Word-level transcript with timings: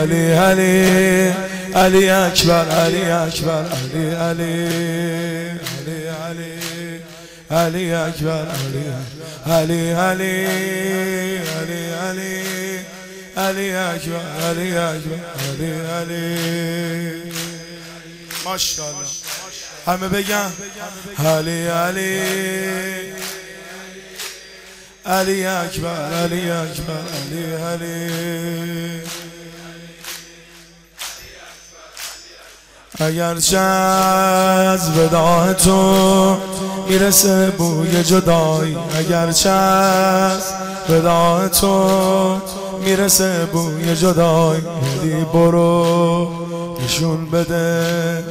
علی 0.00 0.32
علی 0.32 1.32
علی 1.74 2.08
اکبر 2.08 2.68
علی 2.68 3.02
اکبر 3.10 3.64
علی 3.64 4.10
علی 4.10 4.66
علی 5.80 6.08
علی 6.08 7.00
علی 7.50 7.92
اکبر 7.92 8.46
علی 9.46 9.92
علی 9.92 9.92
علی 9.92 10.46
علی 11.58 11.92
علی 11.92 12.40
علی 13.36 13.70
اکبر 13.72 14.24
علی 14.50 14.76
اکبر 14.76 15.20
علی 15.50 15.72
علی 15.72 17.32
ماشاءالله 18.44 19.06
همه 19.86 20.08
بگم 20.08 20.50
علی 21.18 21.66
علی 21.66 22.20
علی 25.06 25.46
اکبر 25.46 26.12
علی 26.12 26.50
اکبر 26.50 27.04
علی 27.16 27.52
علی 27.52 29.19
اگرچه 33.00 33.58
از 33.58 34.98
وداع 34.98 35.52
تو 35.52 36.36
می‌رسه 36.88 37.50
بوی 37.50 38.04
جدایی 38.04 38.76
اگرچه 38.98 39.50
از 39.50 40.42
وداع 40.88 41.48
تو 41.48 42.36
می‌رسه 42.84 43.46
بوی 43.52 43.96
جدایی. 43.96 44.62
ولی 44.62 45.24
برو 45.24 46.28
نشون 46.84 47.30
بده 47.30 48.24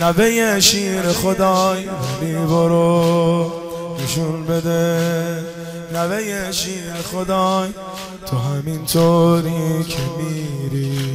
نوه 0.00 0.60
شیر 0.60 1.02
خدای 1.02 1.84
ولی 1.84 2.34
برو 2.34 3.52
نشون 4.04 4.46
بده 4.46 4.98
نوه 5.94 6.52
شیر 6.52 6.94
خدای 7.12 7.68
تو 8.26 8.36
همینطوری 8.36 9.84
که 9.88 9.98
میری. 10.18 11.11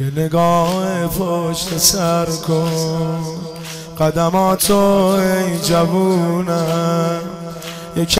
یه 0.00 0.06
نگاه 0.16 1.06
پشت 1.06 1.78
سر 1.78 2.24
کن. 2.24 3.24
قدماتو 3.98 4.76
ای 4.76 5.58
جوونم 5.58 7.20
یک 7.96 8.18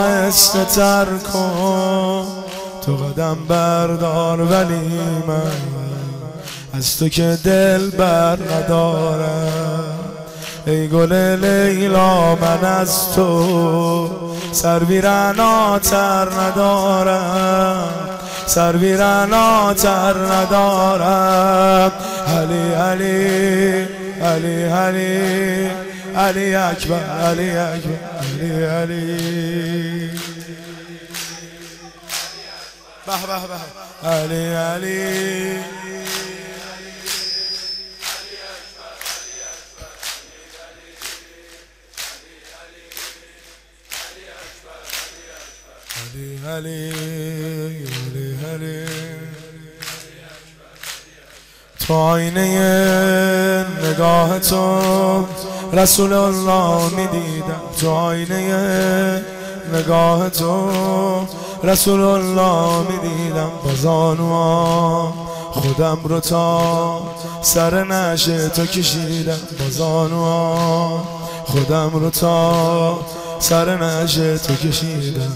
استتر 0.00 1.04
کن. 1.32 2.26
تو 2.86 2.96
قدم 2.96 3.38
بردار 3.48 4.40
ولی 4.40 4.98
من 5.28 5.52
از 6.72 6.98
تو 6.98 7.08
که 7.08 7.38
دل 7.44 7.90
بر 7.90 8.38
ندارم. 8.52 9.94
ای 10.66 10.88
گل 10.88 11.12
لیلا 11.12 12.34
من 12.34 12.64
از 12.64 13.12
تو 13.14 14.10
سرویرناتر 14.52 16.28
ندارم. 16.40 17.88
سرویرناتر 18.46 20.14
ندارم 20.16 21.92
علی 22.26 22.74
علی 22.74 23.86
علی 24.22 24.64
علی 24.64 25.70
علی 26.16 26.54
اکبر 26.54 27.04
علی 27.04 27.50
اکبر 27.50 27.98
علی 28.20 28.64
علی. 28.64 30.10
به 33.06 33.12
به 33.26 33.46
به. 33.46 34.08
علی 34.08 34.54
علی. 34.54 35.58
علی 46.14 46.38
علی 46.46 46.90
علی. 47.86 48.23
علی 48.54 48.86
تو 51.86 51.94
آینه 51.94 53.66
نگاه 53.82 54.38
تو 54.38 54.80
رسول 55.72 56.12
الله 56.12 56.94
می‌دیدم. 56.94 57.60
تو 57.80 57.90
آینه 57.90 59.24
نگاه 59.74 60.30
تو 60.30 60.70
رسول 61.64 62.00
الله 62.00 62.78
می‌دیدم. 62.90 63.50
با 63.64 63.74
خودم 65.50 65.98
رو 66.04 66.20
تا 66.20 67.02
سر 67.42 67.84
نشه 67.84 68.48
تو 68.48 68.66
کشیدم. 68.66 69.38
با 69.58 69.70
خودم 71.44 71.90
رو 71.92 72.10
تا 72.10 72.98
سر 73.44 73.76
نشه 73.76 74.38
تو 74.38 74.54
کشیدم. 74.54 75.32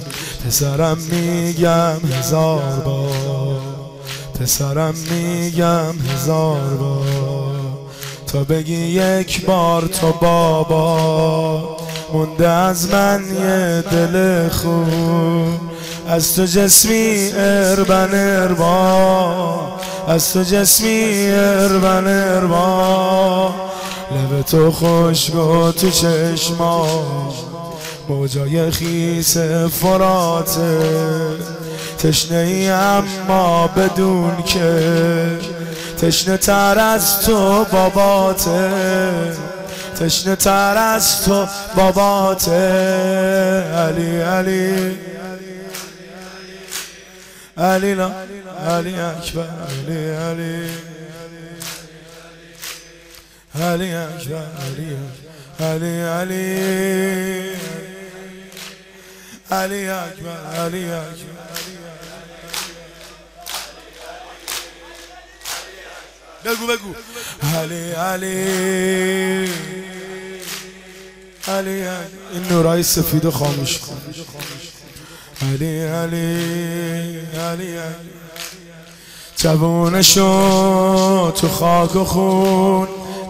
پسرم 0.46 0.98
میگم 1.10 2.16
هزار 2.19 2.82
بار. 2.84 3.60
پسرم 4.41 4.94
میگم 5.10 5.94
هزار 6.12 6.60
بار. 6.60 7.60
تا 8.26 8.44
بگی 8.44 8.74
یک 8.74 9.44
بار 9.46 9.82
تو 9.82 10.12
بابا. 10.12 11.76
مونده 12.12 12.48
از 12.48 12.91
من 12.91 13.24
یه 13.41 13.82
دل 13.91 14.48
خوب 14.48 15.60
از 16.08 16.34
تو 16.36 16.44
جسمی 16.44 17.30
اربن 17.34 18.10
اربا. 18.12 19.72
از 20.08 20.32
تو 20.32 20.42
جسمی 20.42 21.30
اربن 21.30 22.06
اربا. 22.06 23.54
لب 24.10 24.42
تو 24.42 24.70
خوشگو 24.70 25.72
تو 25.72 25.90
چشما 25.90 26.86
موجای 28.08 28.70
خیس 28.70 29.36
فراته 29.80 30.78
تشنه 31.98 32.38
ای 32.38 32.70
اما 32.70 33.66
بدون 33.66 34.42
که 34.42 34.80
تشنه 36.00 36.36
تر 36.36 36.78
از 36.78 37.20
تو 37.20 37.64
باباته 37.64 38.70
تشنه 40.00 40.36
تر 40.36 40.76
از 40.76 41.24
تو 41.24 41.46
باباته 41.76 42.52
علی 43.76 44.20
علی 44.20 44.96
علی 47.58 47.94
لا 47.94 48.10
علی 48.69 48.94
اکبر 48.94 49.48
علی 49.88 50.10
علی 50.10 50.69
علی 53.60 53.94
اکبر 53.94 54.46
علی 54.66 54.96
علی 55.60 56.00
علی 56.00 57.88
علی 59.50 59.88
اکبر 59.88 60.64
علی 60.64 60.84
اکبر. 60.84 61.48
بگو 66.44 66.66
بگو. 66.66 66.94
علی 67.58 67.91
علی. 67.92 69.53
علی 71.48 71.87
این 72.32 72.44
نورای 72.50 72.82
سفید 72.82 73.31
خاموش. 73.31 73.78
کن 73.78 73.97
علی 75.42 75.81
علی 75.81 77.19
علی 77.37 77.78
جوونشو 79.37 81.31
تو 81.31 81.48
خاک 81.48 81.97
و 81.97 82.04
خون. 82.04 82.88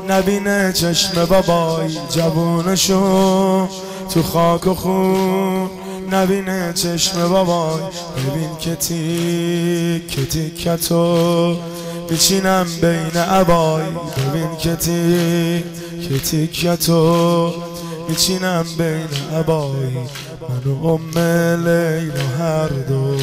نبینه 0.09 0.73
چشم 0.73 1.25
بابای 1.25 1.99
جوونشو 2.11 3.69
تو 4.15 4.23
خاک 4.23 4.67
و 4.67 4.75
خون. 4.75 5.78
نبینه 6.13 6.73
چشم 6.73 7.29
بابای. 7.29 7.81
ببین 8.17 8.57
که 8.61 8.75
تیک 8.75 10.29
تیکتو 10.29 11.57
بچینم 12.11 12.67
بین 12.81 13.23
عبای. 13.23 13.83
ببین 13.83 14.57
که 14.59 14.77
تیک 14.77 16.23
تیکتو 16.23 17.53
بچینم 18.09 18.65
بین 18.79 19.39
عبای. 19.39 19.95
من 20.49 20.73
و 20.73 20.87
ام 20.87 21.19
لیلا 21.67 22.27
هر 22.39 22.69
دو 22.69 23.17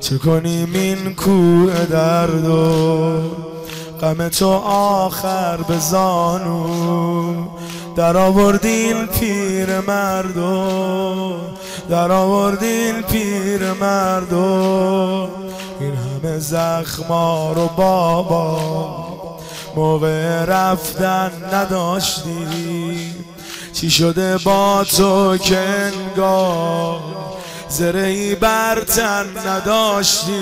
چه 0.00 0.18
کنیم 0.18 0.74
این 0.74 1.14
کوه 1.14 1.84
دردو 1.84 3.22
غم 4.00 4.28
تو 4.28 4.48
آخر 4.48 5.56
به 5.56 5.78
زانو. 5.78 7.46
در 7.96 8.16
آوردین 8.16 9.06
پیر 9.06 9.80
مردو. 9.80 11.34
در 11.90 12.12
آوردین 12.12 13.02
پیر 13.02 13.72
مردو. 13.72 15.28
این 15.80 15.94
همه 15.96 16.38
زخما 16.38 17.52
رو 17.52 17.66
بابا. 17.76 19.16
موقع 19.76 20.44
رفتن 20.44 21.30
نداشتی. 21.52 23.12
چی 23.72 23.90
شده 23.90 24.38
با 24.38 24.84
تو 24.96 25.36
که 25.36 25.58
انگار؟ 25.58 27.00
زرهی 27.68 28.34
برتن 28.34 29.26
نداشتی. 29.46 30.32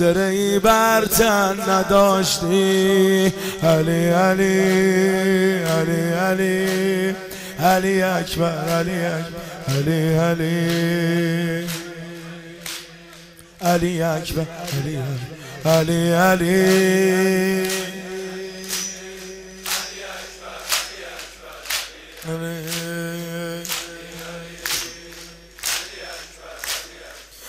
زرهی 0.00 0.58
برتن 0.58 1.56
نداشتی. 1.68 3.32
علی 3.62 4.08
علی 4.08 4.58
علی 5.64 6.12
علی 6.12 7.14
علی 7.58 8.02
اکبر 8.02 8.68
علی 8.68 9.04
اکبر 9.04 9.42
علی 9.68 10.14
علی 10.14 11.66
علی 13.60 14.02
اکبر 14.02 14.46
علی 15.64 16.12
علی 16.12 16.12
علی. 16.12 17.68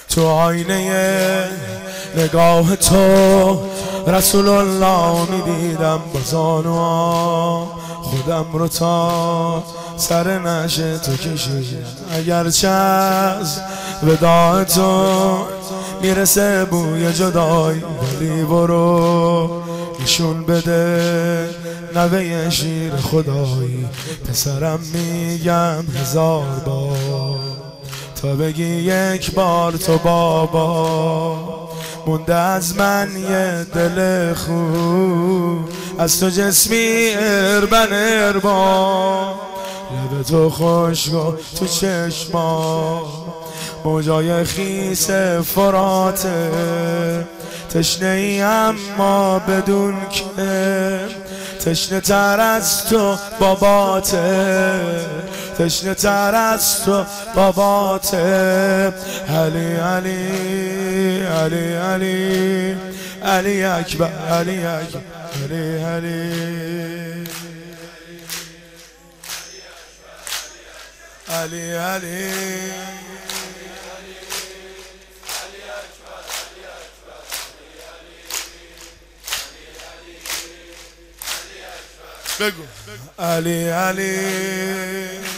تو 0.09 0.27
آینه 0.27 1.49
نگاه 2.17 2.75
تو 2.75 3.59
رسول 4.07 4.47
الله 4.47 5.27
می‌دیدم 5.31 5.99
با 6.13 7.67
خودم 8.01 8.45
رو 8.53 8.67
تا 8.67 9.63
سر 9.97 10.39
نشه 10.39 10.97
تو 10.97 11.11
کشیدم. 11.17 11.85
اگرچه 12.11 12.67
از 12.67 13.59
وداع 14.03 14.63
تو 14.63 15.03
می‌رسه 16.01 16.65
بوی 16.65 17.13
جدای 17.13 17.75
ولی 17.75 18.43
برو 18.43 19.49
نشون 20.03 20.43
بده 20.45 21.49
نوه 21.95 22.49
شیر 22.49 22.95
خدایی 22.95 23.85
پسرم 24.29 24.79
میگم 24.93 25.83
هزار 26.01 26.61
بار 26.65 27.39
تا 28.21 28.27
بگی 28.27 28.63
یک 28.63 29.31
بار 29.31 29.71
تو 29.71 29.97
بابا. 29.97 31.60
مونده 32.05 32.35
از 32.35 32.77
من 32.77 33.09
یه 33.29 33.63
دل 33.63 34.33
خوب. 34.33 35.69
از 35.99 36.19
تو 36.19 36.29
جسمی 36.29 37.11
اربن 37.15 37.87
اربا 37.91 39.33
لب 39.91 40.23
تو 40.23 40.49
خوشگو 40.49 41.33
تو 41.59 41.67
چشما 41.67 43.01
موجای 43.85 44.43
خیس 44.43 45.09
فراته 45.55 46.51
تشنه 47.69 48.07
ای 48.07 48.41
اما 48.41 49.39
بدون 49.39 49.95
که. 50.09 50.99
تشنه 51.65 51.99
تر 51.99 52.39
از 52.39 52.85
تو 52.85 53.15
باباته 53.39 54.79
تشنه 55.59 55.93
تر 55.93 56.35
از 56.35 56.83
تو 56.83 57.03
باباته 57.35 58.93
علی 59.29 59.73
علی. 59.73 60.70
علی 61.31 61.73
علی 61.73 62.77
علی 63.21 63.63
اکبر 63.63 64.05
علی 64.05 64.65
اکبر 64.65 65.01
علی 65.43 65.83
علی. 65.83 67.27
علی 71.29 71.71
علی. 71.71 72.31
بگو. 82.39 82.63
علی 83.19 83.69
علی. 83.69 85.30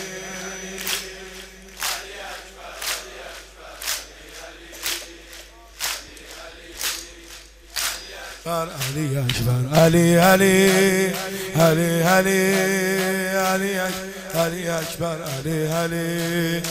علی 8.45 9.17
اکبر 9.17 9.79
علی 9.79 10.15
علی 10.15 10.67
علی 11.55 12.01
علی 12.01 12.41
علی 13.35 13.77
علی 14.35 14.67
اکبر 14.69 15.17
علی 15.23 15.65
علی 15.65 16.61